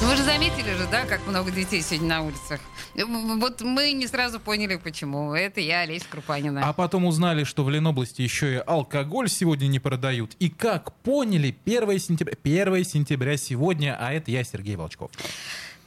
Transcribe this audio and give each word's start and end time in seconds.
Ну, 0.00 0.06
вы 0.06 0.16
же 0.16 0.22
заметили 0.22 0.74
же, 0.74 0.86
да, 0.90 1.04
как 1.06 1.26
много 1.26 1.50
детей 1.50 1.82
сегодня 1.82 2.08
на 2.08 2.22
улицах? 2.22 2.60
Вот 2.94 3.62
мы 3.62 3.92
не 3.92 4.06
сразу 4.06 4.38
поняли, 4.38 4.76
почему. 4.76 5.34
Это 5.34 5.60
я, 5.60 5.80
Олеся 5.80 6.06
Крупанина. 6.08 6.68
А 6.68 6.72
потом 6.72 7.04
узнали, 7.04 7.42
что 7.42 7.64
в 7.64 7.70
Ленобласти 7.70 8.22
еще 8.22 8.54
и 8.54 8.62
алкоголь 8.64 9.28
сегодня 9.28 9.66
не 9.66 9.80
продают. 9.80 10.36
И 10.38 10.50
как 10.50 10.92
поняли, 10.98 11.56
1 11.64 11.98
сентября, 11.98 12.34
1 12.44 12.84
сентября 12.84 13.36
сегодня, 13.36 13.96
а 13.98 14.12
это 14.12 14.30
я, 14.30 14.44
Сергей 14.44 14.76
Волчков. 14.76 15.10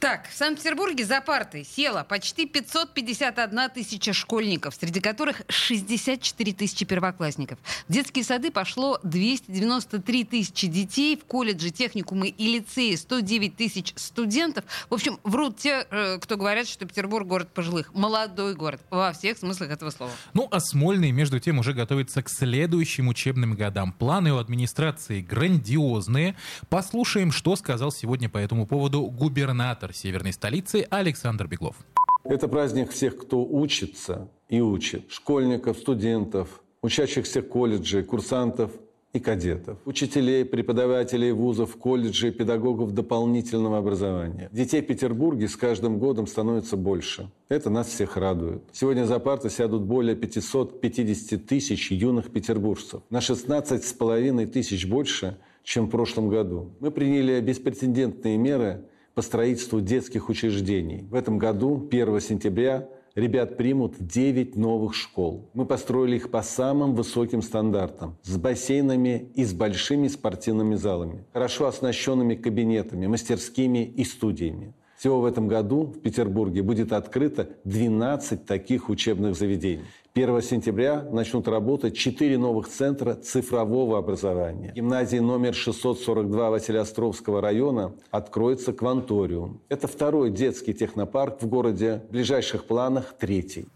Так, 0.02 0.28
в 0.28 0.36
Санкт-Петербурге 0.36 1.04
за 1.04 1.20
парты 1.20 1.62
села 1.62 2.02
почти 2.02 2.44
551 2.44 3.70
тысяча 3.70 4.12
школьников, 4.12 4.74
среди 4.74 4.98
которых 4.98 5.42
64 5.48 6.52
тысячи 6.54 6.84
первоклассников. 6.84 7.60
В 7.86 7.92
детские 7.92 8.24
сады 8.24 8.50
пошло 8.50 8.98
293 9.04 10.24
тысячи 10.24 10.66
детей, 10.66 11.16
в 11.16 11.24
колледжи, 11.24 11.70
техникумы 11.70 12.30
и 12.30 12.52
лицеи 12.52 12.96
109 12.96 13.54
тысяч 13.54 13.92
студентов. 13.94 14.64
В 14.90 14.94
общем, 14.94 15.20
врут 15.22 15.58
те, 15.58 15.86
э, 15.88 16.18
кто 16.20 16.36
говорят, 16.36 16.66
что 16.66 16.84
Петербург 16.84 17.24
город 17.24 17.50
пожилых. 17.54 17.94
Молодой 17.94 18.56
город 18.56 18.80
во 18.90 19.12
всех 19.12 19.38
смыслах 19.38 19.70
этого 19.70 19.90
слова. 19.90 20.10
Ну, 20.34 20.48
а 20.50 20.58
Смольный, 20.58 21.12
между 21.12 21.38
тем, 21.38 21.60
уже 21.60 21.74
готовится 21.74 22.24
к 22.24 22.28
следующим 22.28 23.06
учебным 23.06 23.54
годам. 23.54 23.92
Планы 23.92 24.32
у 24.32 24.38
администрации 24.38 25.20
грандиозные. 25.20 26.34
Послушаем, 26.68 27.30
что 27.30 27.54
сказал 27.54 27.92
сегодня 27.92 28.28
по 28.28 28.38
этому 28.38 28.66
поводу 28.66 29.02
губернатор 29.02 29.91
северной 29.92 30.32
столицы 30.32 30.86
Александр 30.90 31.46
Беглов. 31.46 31.76
Это 32.24 32.48
праздник 32.48 32.90
всех, 32.90 33.16
кто 33.16 33.44
учится 33.44 34.28
и 34.48 34.60
учит. 34.60 35.10
Школьников, 35.10 35.78
студентов, 35.78 36.62
учащихся 36.82 37.42
колледжей, 37.42 38.04
курсантов 38.04 38.70
и 39.12 39.20
кадетов, 39.20 39.78
учителей, 39.84 40.44
преподавателей 40.44 41.32
вузов, 41.32 41.76
колледжей, 41.76 42.30
педагогов 42.30 42.92
дополнительного 42.92 43.78
образования. 43.78 44.48
Детей 44.52 44.80
в 44.80 44.86
Петербурге 44.86 45.48
с 45.48 45.56
каждым 45.56 45.98
годом 45.98 46.26
становится 46.26 46.76
больше. 46.76 47.30
Это 47.48 47.68
нас 47.68 47.88
всех 47.88 48.16
радует. 48.16 48.62
Сегодня 48.72 49.04
за 49.04 49.18
парты 49.18 49.50
сядут 49.50 49.82
более 49.82 50.16
550 50.16 51.44
тысяч 51.44 51.90
юных 51.90 52.30
петербуржцев. 52.30 53.02
На 53.10 53.18
16,5 53.18 54.46
тысяч 54.46 54.86
больше, 54.86 55.38
чем 55.62 55.86
в 55.86 55.90
прошлом 55.90 56.28
году. 56.28 56.70
Мы 56.80 56.90
приняли 56.90 57.40
беспрецедентные 57.40 58.38
меры 58.38 58.84
по 59.14 59.22
строительству 59.22 59.80
детских 59.80 60.28
учреждений. 60.28 61.06
В 61.10 61.14
этом 61.14 61.38
году, 61.38 61.88
1 61.90 62.20
сентября, 62.20 62.88
ребят 63.14 63.56
примут 63.56 63.94
9 63.98 64.56
новых 64.56 64.94
школ. 64.94 65.50
Мы 65.54 65.66
построили 65.66 66.16
их 66.16 66.30
по 66.30 66.42
самым 66.42 66.94
высоким 66.94 67.42
стандартам, 67.42 68.16
с 68.22 68.36
бассейнами 68.36 69.30
и 69.34 69.44
с 69.44 69.52
большими 69.52 70.08
спортивными 70.08 70.76
залами, 70.76 71.24
хорошо 71.32 71.66
оснащенными 71.66 72.34
кабинетами, 72.34 73.06
мастерскими 73.06 73.84
и 73.84 74.04
студиями. 74.04 74.74
Всего 75.02 75.20
в 75.20 75.24
этом 75.24 75.48
году 75.48 75.86
в 75.86 75.98
Петербурге 75.98 76.62
будет 76.62 76.92
открыто 76.92 77.48
12 77.64 78.46
таких 78.46 78.88
учебных 78.88 79.34
заведений. 79.34 79.82
1 80.14 80.42
сентября 80.42 81.02
начнут 81.10 81.48
работать 81.48 81.96
4 81.96 82.38
новых 82.38 82.68
центра 82.68 83.14
цифрового 83.14 83.98
образования. 83.98 84.70
Гимназии 84.76 85.16
номер 85.16 85.54
642 85.54 86.50
Василиостровского 86.50 87.40
района 87.40 87.94
откроется 88.12 88.72
Кванториум. 88.72 89.60
Это 89.68 89.88
второй 89.88 90.30
детский 90.30 90.72
технопарк 90.72 91.42
в 91.42 91.48
городе. 91.48 92.04
В 92.08 92.12
ближайших 92.12 92.66
планах 92.66 93.12
третий. 93.18 93.66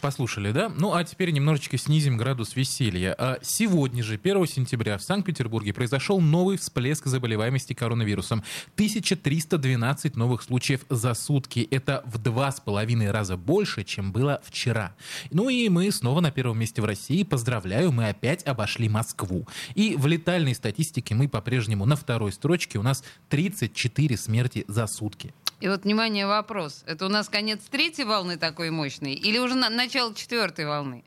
Послушали, 0.00 0.52
да? 0.52 0.68
Ну, 0.68 0.94
а 0.94 1.04
теперь 1.04 1.30
немножечко 1.30 1.76
снизим 1.76 2.16
градус 2.16 2.56
веселья. 2.56 3.14
А 3.18 3.38
сегодня 3.42 4.02
же, 4.02 4.14
1 4.14 4.46
сентября, 4.46 4.96
в 4.98 5.02
Санкт-Петербурге 5.02 5.72
произошел 5.72 6.20
новый 6.20 6.56
всплеск 6.56 7.06
заболеваемости 7.06 7.72
коронавирусом. 7.72 8.42
1312 8.74 10.16
новых 10.16 10.42
случаев 10.42 10.82
за 10.88 11.14
сутки. 11.14 11.66
Это 11.70 12.02
в 12.06 12.18
два 12.18 12.52
с 12.52 12.60
половиной 12.60 13.10
раза 13.10 13.36
больше, 13.36 13.84
чем 13.84 14.12
было 14.12 14.40
вчера. 14.44 14.94
Ну 15.30 15.48
и 15.48 15.68
мы 15.68 15.90
снова 15.90 16.20
на 16.20 16.30
первом 16.30 16.58
месте 16.58 16.80
в 16.80 16.84
России. 16.84 17.22
Поздравляю, 17.22 17.92
мы 17.92 18.08
опять 18.08 18.46
обошли 18.46 18.88
Москву. 18.88 19.46
И 19.74 19.96
в 19.96 20.06
летальной 20.06 20.54
статистике 20.54 21.14
мы 21.14 21.28
по-прежнему 21.28 21.84
на 21.84 21.96
второй 21.96 22.32
строчке. 22.32 22.78
У 22.78 22.82
нас 22.82 23.02
34 23.28 24.16
смерти 24.16 24.64
за 24.68 24.86
сутки. 24.86 25.34
И 25.60 25.68
вот, 25.68 25.82
внимание, 25.82 26.26
вопрос. 26.26 26.84
Это 26.86 27.06
у 27.06 27.08
нас 27.08 27.28
конец 27.28 27.60
третьей 27.68 28.04
волны 28.04 28.36
такой 28.36 28.70
мощной 28.70 29.14
или 29.14 29.38
уже 29.38 29.56
на 29.56 29.70
начало 29.70 30.14
четвертой 30.14 30.66
волны? 30.66 31.04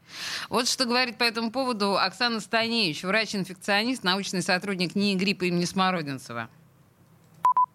Вот 0.49 0.67
что 0.67 0.85
говорит 0.85 1.17
по 1.17 1.23
этому 1.23 1.51
поводу 1.51 1.97
Оксана 1.97 2.41
Станевич, 2.41 3.03
врач-инфекционист, 3.03 4.03
научный 4.03 4.41
сотрудник 4.41 4.95
НИИ 4.95 5.15
гриппа 5.15 5.45
имени 5.45 5.65
Смородинцева 5.65 6.49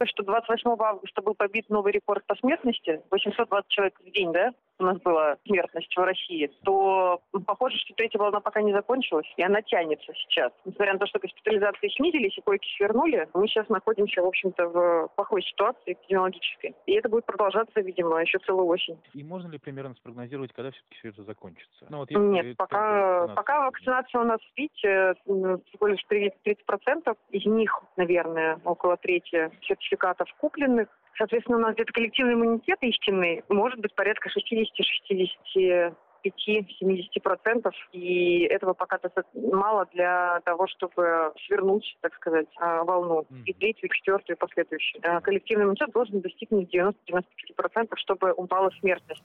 что 0.04 0.22
28 0.22 0.76
августа 0.78 1.22
был 1.22 1.34
побит 1.34 1.70
новый 1.70 1.90
рекорд 1.92 2.22
по 2.26 2.34
смертности, 2.36 3.00
820 3.10 3.68
человек 3.68 3.94
в 4.04 4.10
день, 4.10 4.30
да, 4.30 4.52
у 4.78 4.84
нас 4.84 4.98
была 4.98 5.36
смертность 5.46 5.94
в 5.94 6.00
России, 6.00 6.50
то 6.64 7.20
похоже, 7.46 7.76
что 7.78 7.94
третья 7.94 8.18
волна 8.18 8.40
пока 8.40 8.62
не 8.62 8.72
закончилась, 8.72 9.26
и 9.36 9.42
она 9.42 9.62
тянется 9.62 10.12
сейчас. 10.14 10.52
Несмотря 10.64 10.94
на 10.94 10.98
то, 10.98 11.06
что 11.06 11.18
госпитализации 11.18 11.88
снизились 11.88 12.36
и 12.36 12.42
койки 12.42 12.68
свернули, 12.76 13.28
мы 13.34 13.48
сейчас 13.48 13.68
находимся, 13.68 14.22
в 14.22 14.26
общем-то, 14.26 14.68
в 14.68 15.08
плохой 15.16 15.42
ситуации 15.42 15.92
эпидемиологической. 15.92 16.74
И 16.86 16.92
это 16.92 17.08
будет 17.08 17.24
продолжаться, 17.26 17.80
видимо, 17.80 18.20
еще 18.20 18.38
целую 18.40 18.66
осень. 18.66 18.98
И 19.14 19.22
можно 19.22 19.50
ли 19.50 19.58
примерно 19.58 19.94
спрогнозировать, 19.94 20.52
когда 20.52 20.70
все-таки 20.70 20.96
все 20.98 21.08
это 21.08 21.22
закончится? 21.22 21.86
Ну, 21.88 21.98
вот 21.98 22.10
Нет, 22.10 22.56
пока, 22.56 23.28
пока 23.28 23.66
вакцинация 23.66 24.20
у 24.20 24.24
нас, 24.24 24.40
видите, 24.56 25.14
всего 25.24 25.86
лишь 25.86 26.04
30%. 26.10 27.16
Из 27.30 27.46
них, 27.46 27.82
наверное, 27.96 28.60
около 28.64 28.96
трети 28.96 29.50
сертификатов 29.62 30.28
купленных. 30.38 30.88
Соответственно, 31.18 31.58
у 31.58 31.60
нас 31.60 31.74
где-то 31.74 31.92
коллективный 31.92 32.34
иммунитет 32.34 32.78
истинный 32.82 33.42
может 33.48 33.80
быть 33.80 33.94
порядка 33.94 34.28
60-60 34.28 35.94
5-70%, 36.28 37.70
и 37.92 38.42
этого 38.44 38.74
пока 38.74 38.98
мало 39.34 39.86
для 39.92 40.40
того, 40.44 40.66
чтобы 40.68 41.32
свернуть, 41.46 41.96
так 42.00 42.14
сказать, 42.14 42.46
а, 42.58 42.84
волну. 42.84 43.26
И 43.44 43.52
третью, 43.52 43.88
и 43.88 43.92
четвертую, 43.92 44.36
и 44.36 44.38
последующую. 44.38 45.02
Коллективный 45.22 45.64
иммунитет 45.64 45.90
должен 45.92 46.20
достигнуть 46.20 46.72
90-95%, 46.72 47.88
чтобы 47.96 48.32
упала 48.32 48.70
смертность. 48.80 49.22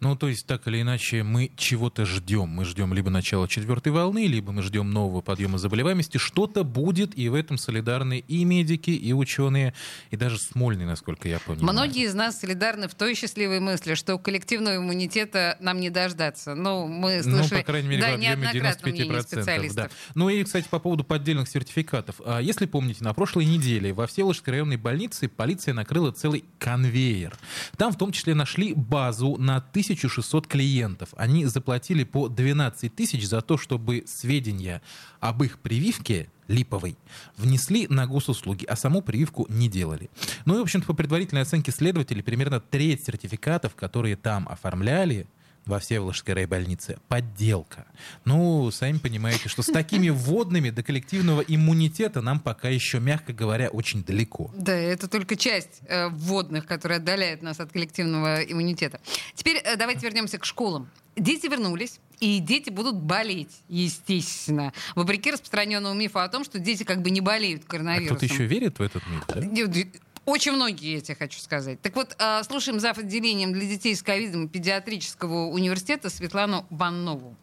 Ну, 0.00 0.16
то 0.16 0.28
есть, 0.28 0.46
так 0.46 0.66
или 0.66 0.82
иначе, 0.82 1.22
мы 1.22 1.50
чего-то 1.56 2.04
ждем. 2.04 2.48
Мы 2.48 2.64
ждем 2.64 2.92
либо 2.94 3.10
начала 3.10 3.48
четвертой 3.48 3.92
волны, 3.92 4.26
либо 4.26 4.52
мы 4.52 4.62
ждем 4.62 4.90
нового 4.90 5.20
подъема 5.20 5.58
заболеваемости. 5.58 6.18
Что-то 6.18 6.64
будет, 6.64 7.16
и 7.16 7.28
в 7.28 7.34
этом 7.34 7.56
солидарны 7.58 8.18
и 8.26 8.44
медики, 8.44 8.90
и 8.90 9.12
ученые, 9.12 9.74
и 10.10 10.16
даже 10.16 10.38
Смольный, 10.38 10.84
насколько 10.84 11.28
я 11.28 11.38
понимаю. 11.38 11.72
Многие 11.72 12.04
из 12.04 12.14
нас 12.14 12.40
солидарны 12.40 12.88
в 12.88 12.94
той 12.94 13.14
счастливой 13.14 13.60
мысли, 13.60 13.94
что 13.94 14.18
коллективного 14.18 14.76
иммунитета 14.76 15.56
нам 15.60 15.80
не 15.80 15.88
дождаться 15.88 16.31
бояться. 16.32 16.54
Ну, 16.54 16.86
мы 16.86 17.22
слышали, 17.22 17.54
ну, 17.54 17.58
по 17.60 17.64
крайней 17.64 17.88
мере, 17.88 18.02
да, 18.02 18.10
в 18.10 18.14
объеме 18.14 18.50
95%. 18.52 19.74
Да. 19.74 19.90
Ну 20.14 20.28
и, 20.28 20.42
кстати, 20.44 20.68
по 20.68 20.78
поводу 20.78 21.04
поддельных 21.04 21.48
сертификатов. 21.48 22.20
А 22.24 22.40
Если 22.40 22.66
помните, 22.66 23.04
на 23.04 23.14
прошлой 23.14 23.44
неделе 23.44 23.92
во 23.92 24.06
Всеволожской 24.06 24.52
районной 24.52 24.76
больнице 24.76 25.28
полиция 25.28 25.74
накрыла 25.74 26.12
целый 26.12 26.44
конвейер. 26.58 27.36
Там 27.76 27.92
в 27.92 27.98
том 27.98 28.12
числе 28.12 28.34
нашли 28.34 28.74
базу 28.74 29.36
на 29.36 29.56
1600 29.56 30.46
клиентов. 30.46 31.10
Они 31.16 31.46
заплатили 31.46 32.04
по 32.04 32.28
12 32.28 32.94
тысяч 32.94 33.26
за 33.26 33.40
то, 33.40 33.56
чтобы 33.56 34.04
сведения 34.06 34.82
об 35.20 35.42
их 35.42 35.58
прививке 35.58 36.28
липовой, 36.48 36.96
внесли 37.36 37.86
на 37.88 38.06
госуслуги, 38.06 38.64
а 38.64 38.76
саму 38.76 39.00
прививку 39.00 39.46
не 39.48 39.68
делали. 39.68 40.10
Ну 40.44 40.56
и, 40.56 40.58
в 40.58 40.62
общем-то, 40.62 40.86
по 40.86 40.94
предварительной 40.94 41.42
оценке 41.42 41.72
следователей, 41.72 42.22
примерно 42.22 42.60
треть 42.60 43.04
сертификатов, 43.04 43.74
которые 43.74 44.16
там 44.16 44.46
оформляли, 44.48 45.26
во 45.64 45.78
Всеволожской 45.78 46.34
райбольнице 46.34 46.98
подделка. 47.08 47.86
Ну, 48.24 48.70
сами 48.70 48.98
понимаете, 48.98 49.48
что 49.48 49.62
с 49.62 49.66
такими 49.66 50.08
вводными 50.08 50.70
до 50.70 50.82
коллективного 50.82 51.40
иммунитета 51.40 52.20
нам 52.20 52.40
пока 52.40 52.68
еще, 52.68 53.00
мягко 53.00 53.32
говоря, 53.32 53.68
очень 53.68 54.04
далеко. 54.04 54.50
Да, 54.56 54.74
это 54.74 55.08
только 55.08 55.36
часть 55.36 55.80
э, 55.86 56.08
вводных, 56.08 56.66
которая 56.66 56.98
отдаляет 56.98 57.42
нас 57.42 57.60
от 57.60 57.72
коллективного 57.72 58.42
иммунитета. 58.42 59.00
Теперь 59.34 59.56
э, 59.58 59.76
давайте 59.76 60.06
вернемся 60.06 60.38
к 60.38 60.44
школам. 60.44 60.88
Дети 61.16 61.46
вернулись, 61.46 62.00
и 62.20 62.38
дети 62.38 62.70
будут 62.70 62.96
болеть, 62.96 63.62
естественно. 63.68 64.72
Вопреки 64.94 65.30
распространенному 65.30 65.94
мифу 65.94 66.20
о 66.20 66.28
том, 66.28 66.44
что 66.44 66.58
дети 66.58 66.84
как 66.84 67.02
бы 67.02 67.10
не 67.10 67.20
болеют 67.20 67.64
коронавирусом. 67.64 68.16
А 68.16 68.18
кто-то 68.18 68.32
еще 68.32 68.46
верит 68.46 68.78
в 68.78 68.82
этот 68.82 69.06
миф, 69.08 69.24
да? 69.28 69.40
Очень 70.24 70.52
многие, 70.52 70.94
я 70.94 71.00
тебе 71.00 71.16
хочу 71.16 71.40
сказать. 71.40 71.80
Так 71.80 71.96
вот, 71.96 72.14
а, 72.18 72.44
слушаем 72.44 72.78
зав. 72.78 72.96
отделением 72.98 73.52
для 73.52 73.66
детей 73.66 73.96
с 73.96 74.02
ковидом 74.02 74.48
педиатрического 74.48 75.46
университета 75.46 76.10
Светлану 76.10 76.64
Баннову. 76.70 77.36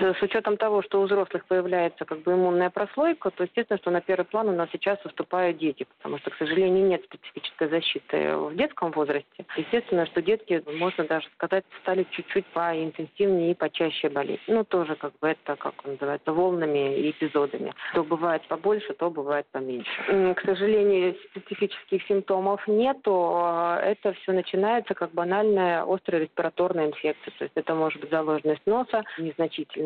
С 0.00 0.22
учетом 0.22 0.56
того, 0.56 0.82
что 0.82 1.00
у 1.00 1.04
взрослых 1.04 1.44
появляется 1.44 2.06
как 2.06 2.22
бы 2.22 2.32
иммунная 2.32 2.70
прослойка, 2.70 3.30
то 3.30 3.44
естественно, 3.44 3.78
что 3.78 3.90
на 3.90 4.00
первый 4.00 4.24
план 4.24 4.48
у 4.48 4.52
нас 4.52 4.68
сейчас 4.72 4.98
выступают 5.04 5.58
дети, 5.58 5.86
потому 5.98 6.18
что, 6.18 6.30
к 6.30 6.36
сожалению, 6.36 6.86
нет 6.86 7.04
специфической 7.04 7.68
защиты 7.68 8.36
в 8.36 8.54
детском 8.54 8.92
возрасте. 8.92 9.44
Естественно, 9.56 10.06
что 10.06 10.22
детки, 10.22 10.62
можно 10.78 11.04
даже 11.04 11.28
сказать, 11.34 11.64
стали 11.82 12.06
чуть-чуть 12.12 12.46
поинтенсивнее 12.46 13.50
и 13.50 13.54
почаще 13.54 14.08
болеть. 14.08 14.40
Ну, 14.46 14.64
тоже 14.64 14.96
как 14.96 15.12
бы 15.20 15.28
это, 15.28 15.56
как 15.56 15.74
называется, 15.84 16.32
волнами 16.32 16.98
и 16.98 17.10
эпизодами. 17.10 17.74
То 17.94 18.02
бывает 18.02 18.42
побольше, 18.48 18.94
то 18.94 19.10
бывает 19.10 19.46
поменьше. 19.52 20.34
К 20.34 20.40
сожалению, 20.46 21.14
специфических 21.30 22.02
симптомов 22.06 22.66
нету. 22.66 23.42
Это 23.82 24.14
все 24.14 24.32
начинается 24.32 24.94
как 24.94 25.12
банальная 25.12 25.84
острая 25.86 26.22
респираторная 26.22 26.86
инфекция. 26.86 27.32
То 27.38 27.44
есть 27.44 27.56
это 27.56 27.74
может 27.74 28.00
быть 28.00 28.10
заложенность 28.10 28.66
носа, 28.66 29.04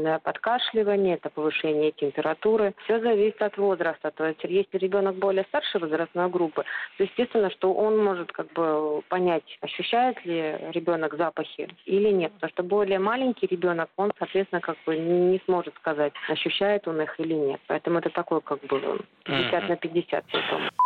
незначительное 0.05 0.19
подкашливание, 0.19 1.15
это 1.15 1.31
повышение 1.31 1.93
температуры. 1.93 2.75
Все 2.85 3.01
зависит 3.01 3.41
от 3.43 3.57
возраста. 3.57 4.11
То 4.11 4.27
есть 4.27 4.45
если 4.45 4.79
ребенок 4.79 5.17
более 5.17 5.45
старшей 5.45 5.81
возрастной 5.81 6.29
группы, 6.29 6.65
то 6.97 7.05
естественно, 7.05 7.51
что 7.51 7.73
он 7.73 7.99
может 7.99 8.33
как 8.33 8.53
бы 8.53 9.03
понять, 9.09 9.59
ощущает 9.61 10.25
ли 10.25 10.57
ребенок 10.73 11.17
запахи 11.17 11.69
или 11.87 12.11
нет. 12.11 12.33
Потому 12.35 12.51
что 12.51 12.63
более 12.63 12.99
маленький 12.99 13.47
ребенок, 13.47 13.89
он, 13.97 14.13
соответственно, 14.19 14.61
как 14.61 14.77
бы 14.87 14.97
не 14.97 15.41
сможет 15.47 15.75
сказать, 15.77 16.13
ощущает 16.29 16.87
он 16.89 17.01
их 17.01 17.21
или 17.21 17.35
нет. 17.35 17.61
Поэтому 17.67 17.99
это 17.99 18.11
такой 18.11 18.41
как 18.41 18.61
бы 18.61 19.01
50 19.25 19.69
на 19.69 19.77
50 19.77 20.25
симптом. 20.31 20.84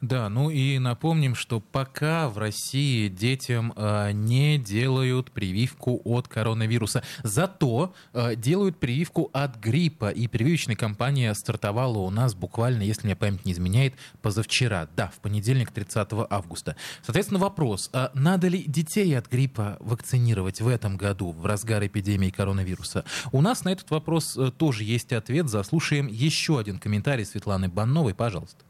Да, 0.00 0.28
ну 0.28 0.50
и 0.50 0.78
напомним, 0.78 1.34
что 1.34 1.60
пока 1.60 2.28
в 2.28 2.38
России 2.38 3.08
детям 3.08 3.72
э, 3.76 4.12
не 4.12 4.58
делают 4.58 5.30
прививку 5.30 6.00
от 6.04 6.28
коронавируса. 6.28 7.02
Зато 7.22 7.94
э, 8.12 8.36
делают 8.36 8.78
прививку 8.78 9.30
от 9.32 9.56
гриппа. 9.56 10.10
И 10.10 10.26
прививочная 10.28 10.76
кампания 10.76 11.32
стартовала 11.34 11.98
у 11.98 12.10
нас 12.10 12.34
буквально, 12.34 12.82
если 12.82 13.06
мне 13.06 13.16
память 13.16 13.44
не 13.44 13.52
изменяет, 13.52 13.94
позавчера. 14.22 14.88
Да, 14.96 15.08
в 15.08 15.20
понедельник, 15.20 15.70
30 15.70 16.08
августа. 16.30 16.76
Соответственно, 17.02 17.40
вопрос, 17.40 17.90
а 17.92 18.10
надо 18.14 18.48
ли 18.48 18.62
детей 18.64 19.16
от 19.16 19.30
гриппа 19.30 19.76
вакцинировать 19.80 20.60
в 20.60 20.68
этом 20.68 20.96
году, 20.96 21.32
в 21.32 21.46
разгар 21.46 21.86
эпидемии 21.86 22.30
коронавируса? 22.30 23.04
У 23.32 23.40
нас 23.40 23.64
на 23.64 23.70
этот 23.70 23.90
вопрос 23.90 24.36
э, 24.36 24.50
тоже 24.50 24.84
есть 24.84 25.12
ответ. 25.12 25.48
Заслушаем 25.48 26.06
еще 26.06 26.58
один 26.58 26.78
комментарий 26.78 27.24
Светланы 27.24 27.68
Банновой. 27.68 28.14
Пожалуйста 28.14 28.65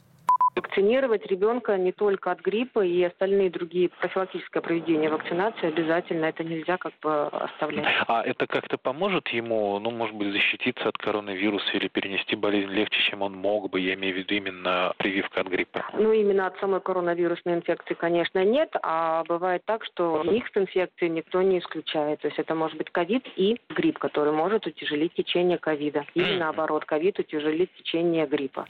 вакцинировать 0.56 1.26
ребенка 1.26 1.76
не 1.76 1.92
только 1.92 2.30
от 2.30 2.40
гриппа 2.40 2.84
и 2.84 3.02
остальные 3.02 3.50
другие 3.50 3.90
профилактическое 3.90 4.62
проведение 4.62 5.10
вакцинации 5.10 5.68
обязательно. 5.68 6.24
Это 6.24 6.42
нельзя 6.42 6.78
как 6.78 6.92
бы 7.02 7.26
оставлять. 7.26 7.86
А 8.08 8.22
это 8.22 8.46
как-то 8.46 8.78
поможет 8.78 9.28
ему, 9.28 9.78
ну, 9.78 9.90
может 9.90 10.16
быть, 10.16 10.32
защититься 10.32 10.88
от 10.88 10.96
коронавируса 10.98 11.70
или 11.74 11.88
перенести 11.88 12.34
болезнь 12.36 12.70
легче, 12.70 12.98
чем 13.10 13.22
он 13.22 13.34
мог 13.34 13.70
бы? 13.70 13.80
Я 13.80 13.94
имею 13.94 14.14
в 14.14 14.18
виду 14.18 14.34
именно 14.34 14.92
прививка 14.96 15.42
от 15.42 15.48
гриппа. 15.48 15.84
Ну, 15.92 16.12
именно 16.12 16.46
от 16.46 16.58
самой 16.58 16.80
коронавирусной 16.80 17.54
инфекции, 17.54 17.94
конечно, 17.94 18.42
нет. 18.44 18.74
А 18.82 19.24
бывает 19.24 19.62
так, 19.66 19.84
что 19.84 20.22
их 20.22 20.46
с 20.48 20.56
инфекцией 20.56 21.10
никто 21.10 21.42
не 21.42 21.58
исключает. 21.58 22.20
То 22.20 22.28
есть 22.28 22.38
это 22.38 22.54
может 22.54 22.78
быть 22.78 22.90
ковид 22.90 23.26
и 23.36 23.60
грипп, 23.68 23.98
который 23.98 24.32
может 24.32 24.66
утяжелить 24.66 25.12
течение 25.14 25.58
ковида. 25.58 26.06
Или 26.14 26.36
наоборот, 26.38 26.84
ковид 26.86 27.18
утяжелит 27.18 27.70
течение 27.74 28.26
гриппа. 28.26 28.66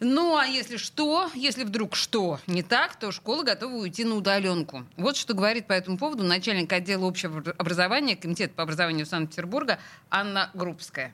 Ну, 0.00 0.36
а 0.36 0.46
если 0.46 0.76
что, 0.76 1.28
если 1.34 1.64
вдруг 1.64 1.96
что 1.96 2.38
не 2.46 2.62
так, 2.62 2.96
то 2.96 3.10
школа 3.10 3.42
готова 3.42 3.74
уйти 3.74 4.04
на 4.04 4.14
удаленку. 4.14 4.84
Вот 4.96 5.16
что 5.16 5.34
говорит 5.34 5.66
по 5.66 5.72
этому 5.72 5.98
поводу 5.98 6.22
начальник 6.22 6.72
отдела 6.72 7.06
общего 7.06 7.42
образования 7.58 8.14
Комитета 8.14 8.54
по 8.54 8.62
образованию 8.62 9.06
Санкт-Петербурга 9.06 9.80
Анна 10.08 10.50
Группская. 10.54 11.12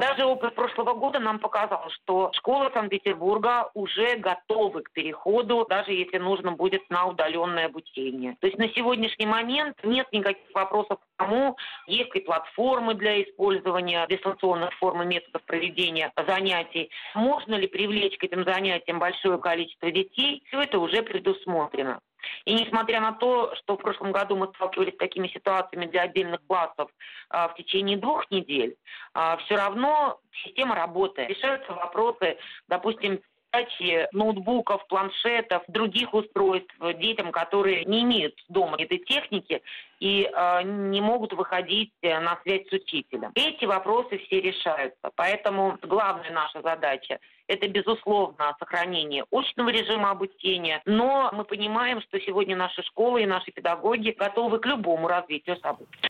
Даже 0.00 0.24
опыт 0.24 0.54
прошлого 0.54 0.94
года 0.94 1.18
нам 1.18 1.38
показал, 1.38 1.90
что 1.90 2.30
школы 2.32 2.70
Санкт-Петербурга 2.72 3.70
уже 3.74 4.16
готовы 4.16 4.82
к 4.82 4.92
переходу, 4.92 5.66
даже 5.68 5.92
если 5.92 6.16
нужно 6.16 6.52
будет 6.52 6.88
на 6.88 7.06
удаленное 7.06 7.66
обучение. 7.66 8.34
То 8.40 8.46
есть 8.46 8.58
на 8.58 8.70
сегодняшний 8.70 9.26
момент 9.26 9.76
нет 9.82 10.10
никаких 10.10 10.54
вопросов 10.54 11.00
к 11.00 11.18
тому, 11.18 11.54
есть 11.86 12.14
ли 12.14 12.22
платформы 12.22 12.94
для 12.94 13.22
использования 13.22 14.06
дистанционных 14.08 14.72
форм 14.78 15.02
и 15.02 15.06
методов 15.06 15.42
проведения 15.42 16.10
занятий, 16.26 16.90
можно 17.14 17.56
ли 17.56 17.66
привлечь 17.66 18.16
к 18.16 18.24
этим 18.24 18.44
занятиям 18.44 18.98
большое 19.00 19.36
количество 19.36 19.90
детей, 19.90 20.42
все 20.46 20.62
это 20.62 20.78
уже 20.78 21.02
предусмотрено. 21.02 22.00
И 22.44 22.54
несмотря 22.54 23.00
на 23.00 23.12
то, 23.12 23.54
что 23.56 23.76
в 23.76 23.80
прошлом 23.80 24.12
году 24.12 24.36
мы 24.36 24.48
сталкивались 24.54 24.94
с 24.94 24.98
такими 24.98 25.28
ситуациями 25.28 25.86
для 25.86 26.02
отдельных 26.02 26.40
классов 26.46 26.90
а, 27.28 27.48
в 27.48 27.54
течение 27.54 27.96
двух 27.96 28.30
недель, 28.30 28.76
а, 29.14 29.36
все 29.38 29.56
равно 29.56 30.20
система 30.44 30.74
работает. 30.74 31.28
Решаются 31.30 31.72
вопросы, 31.72 32.38
допустим, 32.68 33.20
передачи 33.50 34.08
ноутбуков, 34.12 34.86
планшетов, 34.86 35.62
других 35.68 36.14
устройств 36.14 36.74
детям, 36.98 37.32
которые 37.32 37.84
не 37.84 38.02
имеют 38.02 38.34
дома 38.48 38.76
этой 38.78 38.98
техники 38.98 39.62
и 40.00 40.24
э, 40.24 40.62
не 40.62 41.00
могут 41.00 41.32
выходить 41.34 41.92
на 42.02 42.38
связь 42.42 42.66
с 42.68 42.72
учителем. 42.72 43.30
Эти 43.34 43.66
вопросы 43.66 44.18
все 44.26 44.40
решаются. 44.40 45.10
Поэтому 45.14 45.78
главная 45.82 46.30
наша 46.32 46.62
задача– 46.62 47.18
это, 47.46 47.68
безусловно, 47.68 48.56
сохранение 48.58 49.24
очного 49.30 49.68
режима 49.70 50.10
обучения. 50.10 50.80
Но 50.86 51.30
мы 51.32 51.44
понимаем, 51.44 52.00
что 52.00 52.18
сегодня 52.20 52.56
наши 52.56 52.82
школы 52.82 53.22
и 53.22 53.26
наши 53.26 53.52
педагоги 53.52 54.14
готовы 54.18 54.58
к 54.58 54.66
любому 54.66 55.08
развитию 55.08 55.56
событий. 55.58 56.08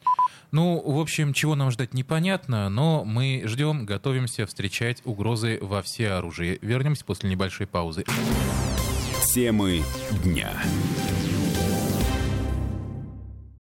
Ну, 0.53 0.81
в 0.85 1.01
общем, 1.01 1.33
чего 1.33 1.55
нам 1.55 1.71
ждать 1.71 1.95
непонятно, 1.95 2.69
но 2.69 3.05
мы 3.05 3.43
ждем, 3.47 3.87
готовимся 3.87 4.47
встречать 4.47 5.01
угрозы 5.05 5.59
во 5.63 5.83
все 5.83 6.11
оружие. 6.13 6.59
Вернемся 6.61 7.05
после 7.05 7.31
небольшой 7.31 7.67
паузы. 7.67 8.05
Темы 9.33 9.81
дня. 10.25 10.51